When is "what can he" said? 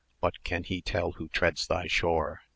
0.19-0.81